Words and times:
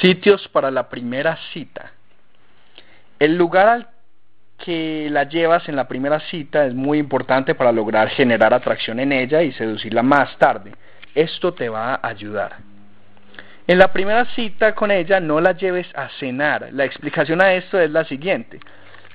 Sitios 0.00 0.48
para 0.48 0.70
la 0.70 0.88
primera 0.88 1.36
cita. 1.52 1.92
El 3.18 3.36
lugar 3.36 3.68
al 3.68 3.88
que 4.58 5.08
la 5.10 5.24
llevas 5.24 5.68
en 5.68 5.76
la 5.76 5.88
primera 5.88 6.20
cita 6.20 6.66
es 6.66 6.74
muy 6.74 6.98
importante 6.98 7.54
para 7.54 7.72
lograr 7.72 8.08
generar 8.10 8.54
atracción 8.54 9.00
en 9.00 9.12
ella 9.12 9.42
y 9.42 9.52
seducirla 9.52 10.02
más 10.02 10.36
tarde. 10.38 10.72
Esto 11.14 11.54
te 11.54 11.68
va 11.68 11.94
a 11.94 12.08
ayudar. 12.08 12.56
En 13.66 13.78
la 13.78 13.92
primera 13.92 14.26
cita 14.34 14.74
con 14.74 14.90
ella 14.90 15.20
no 15.20 15.40
la 15.40 15.52
lleves 15.52 15.86
a 15.94 16.08
cenar. 16.20 16.68
La 16.72 16.84
explicación 16.84 17.40
a 17.40 17.54
esto 17.54 17.80
es 17.80 17.90
la 17.90 18.04
siguiente. 18.04 18.60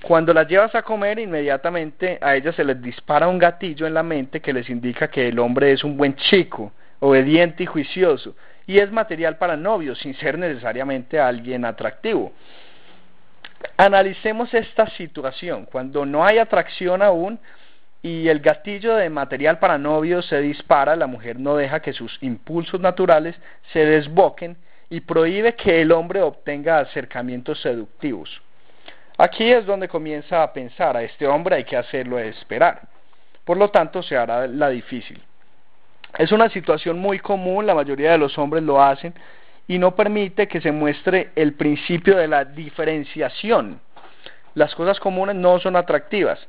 Cuando 0.02 0.34
la 0.34 0.44
llevas 0.44 0.74
a 0.76 0.82
comer, 0.82 1.20
inmediatamente 1.20 2.18
a 2.22 2.36
ella 2.36 2.54
se 2.54 2.64
les 2.64 2.82
dispara 2.82 3.28
un 3.28 3.38
gatillo 3.38 3.86
en 3.86 3.94
la 3.94 4.02
mente 4.02 4.42
que 4.42 4.54
les 4.54 4.70
indica 4.70 5.10
que 5.10 5.28
el 5.28 5.40
hombre 5.40 5.74
es 5.74 5.84
un 5.84 5.98
buen 5.98 6.16
chico, 6.16 6.72
obediente 7.00 7.64
y 7.64 7.66
juicioso, 7.66 8.36
y 8.70 8.78
es 8.78 8.92
material 8.92 9.38
para 9.38 9.58
novios, 9.58 9.98
sin 9.98 10.14
ser 10.14 10.38
necesariamente 10.38 11.20
alguien 11.20 11.66
atractivo. 11.66 12.32
Analicemos 13.78 14.54
esta 14.54 14.86
situación. 14.92 15.66
Cuando 15.66 16.06
no 16.06 16.24
hay 16.24 16.38
atracción 16.38 17.02
aún 17.02 17.40
y 18.04 18.28
el 18.28 18.42
gatillo 18.42 18.94
de 18.94 19.10
material 19.10 19.58
para 19.58 19.80
novios 19.80 20.28
se 20.28 20.40
dispara, 20.42 20.96
la 20.96 21.08
mujer 21.08 21.40
no 21.40 21.56
deja 21.56 21.80
que 21.80 21.94
sus 21.94 22.16
impulsos 22.22 22.80
naturales 22.80 23.36
se 23.74 23.84
desboquen 23.84 24.56
y 24.92 25.02
prohíbe 25.02 25.56
que 25.56 25.82
el 25.82 25.92
hombre 25.92 26.22
obtenga 26.22 26.78
acercamientos 26.78 27.60
seductivos. 27.62 28.40
Aquí 29.18 29.52
es 29.52 29.66
donde 29.66 29.88
comienza 29.88 30.44
a 30.44 30.54
pensar, 30.54 30.96
a 30.96 31.02
este 31.02 31.26
hombre 31.26 31.56
hay 31.56 31.64
que 31.64 31.76
hacerlo 31.76 32.20
esperar. 32.20 32.82
Por 33.46 33.58
lo 33.58 33.72
tanto, 33.72 34.04
se 34.04 34.16
hará 34.16 34.46
la 34.46 34.70
difícil. 34.70 35.20
Es 36.20 36.34
una 36.34 36.50
situación 36.50 37.00
muy 37.00 37.18
común, 37.18 37.66
la 37.66 37.74
mayoría 37.74 38.12
de 38.12 38.18
los 38.18 38.38
hombres 38.38 38.62
lo 38.62 38.84
hacen 38.84 39.14
y 39.70 39.80
no 39.80 39.96
permite 39.96 40.50
que 40.50 40.60
se 40.60 40.70
muestre 40.70 41.32
el 41.34 41.54
principio 41.54 42.18
de 42.18 42.28
la 42.28 42.44
diferenciación. 42.44 43.80
Las 44.54 44.76
cosas 44.76 45.00
comunes 45.00 45.38
no 45.38 45.60
son 45.60 45.78
atractivas, 45.78 46.46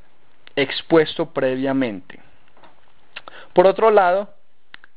expuesto 0.56 1.26
previamente. 1.26 2.18
Por 3.52 3.68
otro 3.68 3.92
lado, 3.92 4.34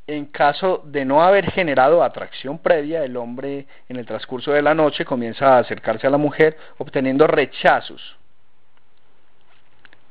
en 0.08 0.26
caso 0.26 0.82
de 0.86 1.06
no 1.06 1.22
haber 1.22 1.52
generado 1.52 2.02
atracción 2.02 2.58
previa, 2.58 3.04
el 3.04 3.16
hombre 3.16 3.68
en 3.88 3.98
el 3.98 4.08
transcurso 4.08 4.54
de 4.54 4.64
la 4.64 4.74
noche 4.74 5.06
comienza 5.06 5.56
a 5.56 5.60
acercarse 5.60 6.08
a 6.08 6.10
la 6.10 6.18
mujer 6.18 6.58
obteniendo 6.80 7.28
rechazos 7.28 8.18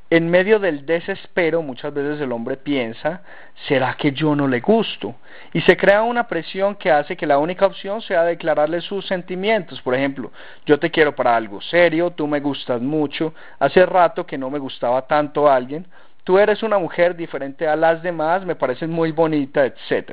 en 0.09 0.29
medio 0.29 0.59
del 0.59 0.85
desespero 0.85 1.61
muchas 1.61 1.93
veces 1.93 2.21
el 2.21 2.31
hombre 2.31 2.57
piensa, 2.57 3.23
¿será 3.67 3.95
que 3.95 4.11
yo 4.11 4.35
no 4.35 4.47
le 4.47 4.59
gusto? 4.59 5.15
Y 5.53 5.61
se 5.61 5.75
crea 5.75 6.03
una 6.03 6.27
presión 6.27 6.75
que 6.75 6.91
hace 6.91 7.17
que 7.17 7.25
la 7.25 7.39
única 7.39 7.65
opción 7.65 8.01
sea 8.01 8.23
declararle 8.23 8.81
sus 8.81 9.07
sentimientos. 9.07 9.81
Por 9.81 9.95
ejemplo, 9.95 10.31
yo 10.65 10.77
te 10.77 10.91
quiero 10.91 11.15
para 11.15 11.35
algo 11.35 11.61
serio, 11.61 12.11
tú 12.11 12.27
me 12.27 12.39
gustas 12.39 12.81
mucho, 12.81 13.33
hace 13.59 13.85
rato 13.85 14.25
que 14.25 14.37
no 14.37 14.49
me 14.49 14.59
gustaba 14.59 15.01
tanto 15.07 15.49
alguien, 15.49 15.87
tú 16.23 16.37
eres 16.37 16.61
una 16.61 16.77
mujer 16.77 17.15
diferente 17.15 17.67
a 17.67 17.75
las 17.75 18.03
demás, 18.03 18.45
me 18.45 18.55
pareces 18.55 18.89
muy 18.89 19.11
bonita, 19.11 19.65
etc. 19.65 20.11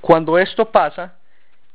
Cuando 0.00 0.38
esto 0.38 0.70
pasa, 0.70 1.14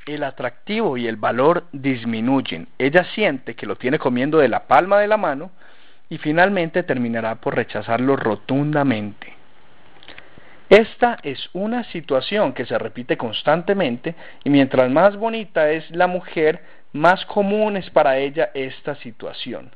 el 0.05 0.23
atractivo 0.23 0.97
y 0.97 1.07
el 1.07 1.17
valor 1.17 1.65
disminuyen. 1.71 2.67
Ella 2.77 3.03
siente 3.13 3.55
que 3.55 3.65
lo 3.65 3.75
tiene 3.75 3.99
comiendo 3.99 4.37
de 4.37 4.47
la 4.47 4.67
palma 4.67 4.99
de 4.99 5.07
la 5.07 5.17
mano, 5.17 5.51
y 6.09 6.17
finalmente 6.17 6.83
terminará 6.83 7.35
por 7.35 7.55
rechazarlo 7.55 8.15
rotundamente. 8.15 9.35
Esta 10.69 11.17
es 11.23 11.49
una 11.53 11.83
situación 11.85 12.53
que 12.53 12.65
se 12.65 12.77
repite 12.77 13.17
constantemente 13.17 14.15
y 14.43 14.49
mientras 14.49 14.91
más 14.91 15.15
bonita 15.15 15.69
es 15.71 15.89
la 15.91 16.07
mujer, 16.07 16.61
más 16.91 17.25
común 17.25 17.77
es 17.77 17.89
para 17.89 18.17
ella 18.17 18.51
esta 18.53 18.95
situación. 18.95 19.71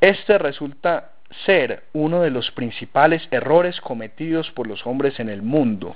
Este 0.00 0.36
resulta 0.38 1.12
ser 1.46 1.84
uno 1.92 2.20
de 2.20 2.30
los 2.30 2.50
principales 2.50 3.26
errores 3.30 3.80
cometidos 3.80 4.50
por 4.50 4.66
los 4.66 4.84
hombres 4.86 5.18
en 5.20 5.28
el 5.28 5.42
mundo. 5.42 5.94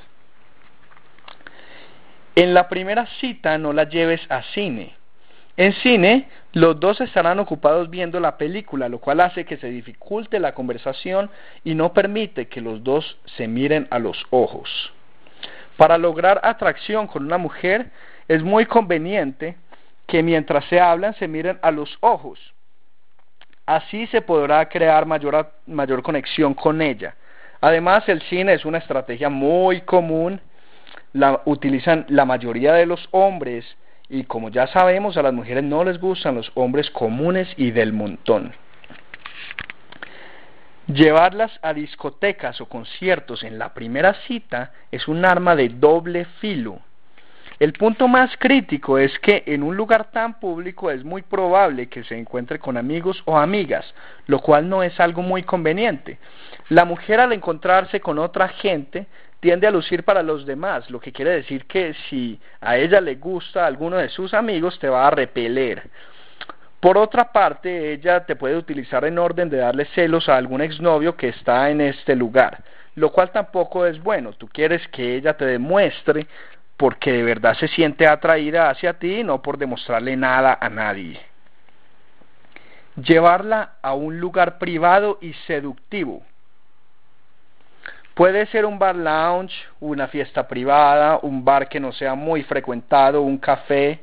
En 2.35 2.55
la 2.55 2.69
primera 2.69 3.07
cita 3.21 3.59
no 3.59 3.73
la 3.73 3.85
lleves 3.85 4.21
a 4.31 4.43
cine, 4.55 4.95
en 5.59 5.73
cine, 5.73 6.29
los 6.53 6.79
dos 6.79 7.01
estarán 7.01 7.41
ocupados 7.41 7.91
viendo 7.91 8.21
la 8.21 8.39
película, 8.39 8.89
lo 8.89 9.01
cual 9.01 9.19
hace 9.19 9.45
que 9.45 9.57
se 9.57 9.67
dificulte 9.67 10.39
la 10.39 10.55
conversación 10.55 11.31
y 11.65 11.75
no 11.75 11.93
permite 11.93 12.47
que 12.47 12.61
los 12.61 12.85
dos 12.85 13.19
se 13.37 13.49
miren 13.49 13.89
a 13.91 13.99
los 13.99 14.25
ojos. 14.31 14.71
Para 15.77 15.99
lograr 15.99 16.41
atracción 16.45 17.09
con 17.09 17.25
una 17.25 17.39
mujer 17.39 17.91
es 18.29 18.41
muy 18.41 18.67
conveniente 18.67 19.57
que 20.07 20.23
mientras 20.23 20.65
se 20.67 20.79
hablan 20.79 21.15
se 21.15 21.27
miren 21.27 21.59
a 21.61 21.73
los 21.73 21.99
ojos. 22.03 22.39
Así 23.67 24.07
se 24.07 24.23
podrá 24.23 24.69
crear 24.69 25.07
mayor, 25.07 25.53
mayor 25.67 26.05
conexión 26.05 26.55
con 26.55 26.81
ella. 26.81 27.17
Además, 27.61 28.09
el 28.09 28.23
cine 28.23 28.53
es 28.53 28.65
una 28.65 28.79
estrategia 28.79 29.29
muy 29.29 29.81
común, 29.81 30.41
la 31.13 31.43
utilizan 31.47 32.07
la 32.09 32.25
mayoría 32.25 32.75
de 32.75 32.87
los 32.87 33.09
hombres 33.11 33.67
y 34.09 34.25
como 34.25 34.49
ya 34.49 34.67
sabemos, 34.69 35.17
a 35.17 35.23
las 35.23 35.35
mujeres 35.35 35.65
no 35.65 35.85
les 35.85 36.01
gustan 36.01 36.37
los 36.37 36.51
hombres 36.55 36.91
comunes 36.91 37.49
y 37.57 37.71
del 37.71 37.93
montón. 37.93 38.55
Llevarlas 40.87 41.53
a 41.61 41.75
discotecas 41.75 42.61
o 42.63 42.67
conciertos 42.67 43.43
en 43.43 43.59
la 43.59 43.75
primera 43.75 44.15
cita 44.27 44.73
es 44.91 45.07
un 45.07 45.27
arma 45.27 45.55
de 45.55 45.69
doble 45.69 46.25
filo. 46.41 46.81
El 47.59 47.73
punto 47.73 48.09
más 48.09 48.31
crítico 48.39 48.99
es 48.99 49.19
que 49.19 49.43
en 49.47 49.65
un 49.65 49.77
lugar 49.77 50.13
tan 50.13 50.39
público 50.39 50.91
es 50.91 51.05
muy 51.05 51.23
probable 51.23 51.89
que 51.89 52.05
se 52.05 52.17
encuentre 52.17 52.59
con 52.61 52.77
amigos 52.77 53.21
o 53.27 53.37
amigas, 53.37 53.85
lo 54.27 54.39
cual 54.39 54.69
no 54.69 54.83
es 54.83 54.99
algo 55.01 55.23
muy 55.23 55.43
conveniente. 55.43 56.19
La 56.69 56.85
mujer 56.85 57.21
al 57.21 57.33
encontrarse 57.33 58.01
con 58.01 58.19
otra 58.19 58.49
gente 58.49 59.09
tiende 59.41 59.67
a 59.67 59.71
lucir 59.71 60.05
para 60.05 60.23
los 60.23 60.47
demás, 60.47 60.91
lo 60.91 61.01
que 61.01 61.13
quiere 61.13 61.31
decir 61.31 61.67
que 61.67 61.95
si 62.09 62.41
a 62.61 62.77
ella 62.77 63.01
le 63.01 63.17
gusta 63.17 63.67
alguno 63.67 63.97
de 63.97 64.09
sus 64.09 64.35
amigos, 64.35 64.79
te 64.79 64.89
va 64.89 65.07
a 65.07 65.11
repeler. 65.11 65.89
Por 66.81 66.97
otra 66.97 67.33
parte, 67.33 67.93
ella 67.93 68.25
te 68.25 68.37
puede 68.37 68.57
utilizar 68.57 69.05
en 69.05 69.19
orden 69.19 69.49
de 69.49 69.59
darle 69.59 69.85
celos 69.87 70.29
a 70.29 70.37
algún 70.37 70.61
exnovio 70.61 71.17
que 71.17 71.29
está 71.29 71.71
en 71.71 71.81
este 71.81 72.15
lugar, 72.15 72.63
lo 72.95 73.11
cual 73.11 73.31
tampoco 73.31 73.85
es 73.87 74.01
bueno. 74.03 74.33
Tú 74.33 74.49
quieres 74.49 74.87
que 74.89 75.17
ella 75.17 75.37
te 75.37 75.45
demuestre 75.45 76.27
porque 76.77 77.13
de 77.13 77.25
verdad 77.25 77.55
se 77.55 77.67
siente 77.69 78.07
atraída 78.07 78.71
hacia 78.71 78.95
ti, 78.95 79.25
no 79.25 79.43
por 79.43 79.59
demostrarle 79.59 80.17
nada 80.17 80.57
a 80.61 80.69
nadie. 80.69 81.21
Llevarla 82.95 83.75
a 83.83 83.95
un 83.95 84.21
lugar 84.21 84.59
privado 84.59 85.19
y 85.21 85.33
seductivo. 85.47 86.23
Puede 88.19 88.47
ser 88.47 88.67
un 88.67 88.81
bar 88.81 88.97
lounge, 88.97 89.55
una 89.79 90.09
fiesta 90.09 90.49
privada, 90.49 91.21
un 91.23 91.45
bar 91.45 91.69
que 91.69 91.79
no 91.79 91.93
sea 91.93 92.17
muy 92.17 92.43
frecuentado, 92.43 93.23
un 93.23 93.39
café. 93.39 94.01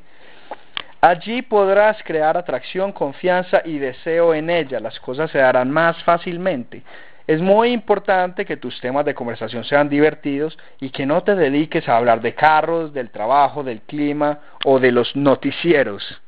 Allí 1.02 1.42
podrás 1.42 2.02
crear 2.02 2.34
atracción, 2.34 2.92
confianza 2.92 3.60
y 3.62 3.76
deseo 3.78 4.32
en 4.32 4.48
ella. 4.48 4.80
Las 4.80 4.98
cosas 5.00 5.30
se 5.30 5.36
darán 5.36 5.70
más 5.70 6.02
fácilmente. 6.02 6.82
Es 7.26 7.42
muy 7.42 7.72
importante 7.72 8.46
que 8.46 8.56
tus 8.56 8.80
temas 8.80 9.04
de 9.04 9.12
conversación 9.12 9.64
sean 9.64 9.90
divertidos 9.90 10.56
y 10.80 10.88
que 10.88 11.04
no 11.04 11.22
te 11.22 11.34
dediques 11.34 11.86
a 11.86 11.98
hablar 11.98 12.22
de 12.22 12.34
carros, 12.34 12.94
del 12.94 13.10
trabajo, 13.10 13.64
del 13.64 13.82
clima 13.82 14.38
o 14.64 14.80
de 14.80 14.92
los 14.92 15.14
noticieros. 15.14 16.22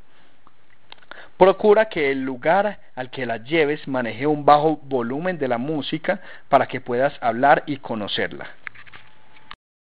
Procura 1.39 1.89
que 1.89 2.11
el 2.11 2.25
lugar 2.25 2.81
al 2.97 3.11
que 3.11 3.25
la 3.25 3.37
lleves 3.37 3.87
maneje 3.87 4.27
un 4.27 4.45
bajo 4.45 4.81
volumen 4.83 5.39
de 5.39 5.47
la 5.47 5.57
música 5.57 6.21
para 6.49 6.67
que 6.67 6.81
puedas 6.81 7.15
hablar 7.21 7.63
y 7.65 7.77
conocerla. 7.77 8.49